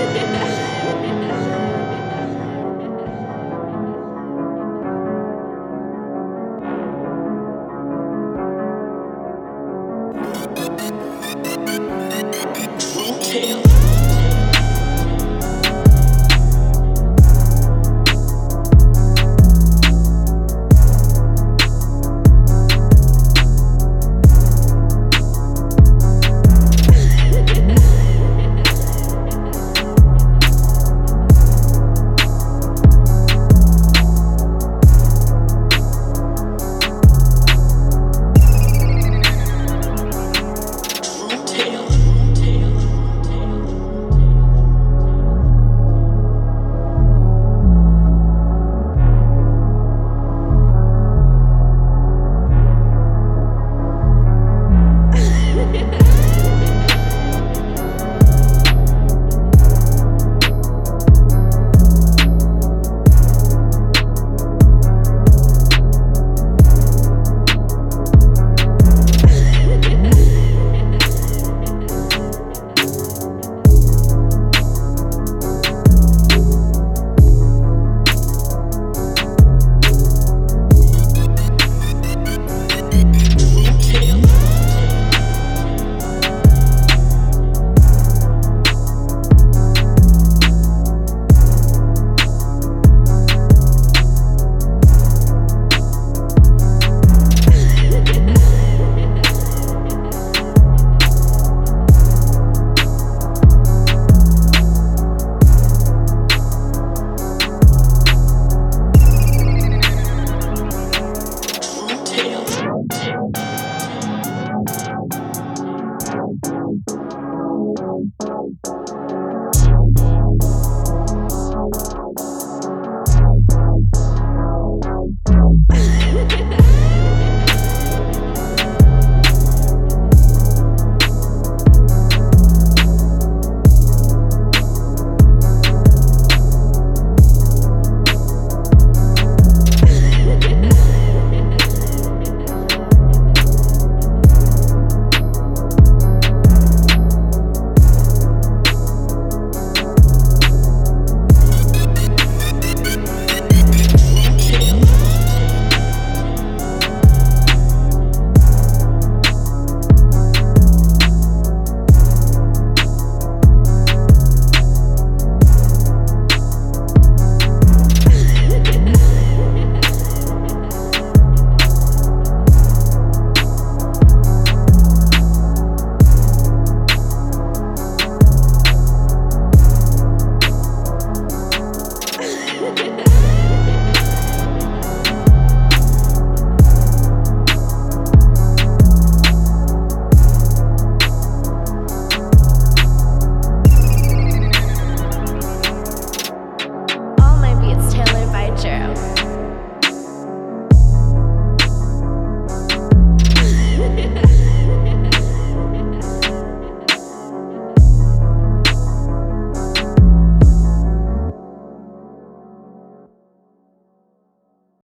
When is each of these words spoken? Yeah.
Yeah. 0.00 0.40